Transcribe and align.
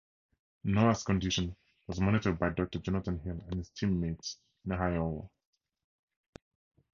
Noah's 0.63 1.03
condition 1.03 1.55
was 1.85 1.99
monitored 1.99 2.39
by 2.39 2.49
Doctor 2.49 2.79
Jonathan 2.79 3.19
Hill 3.19 3.39
and 3.49 3.59
his 3.59 3.69
teammates 3.69 4.39
in 4.65 4.71
Iowa. 4.71 5.29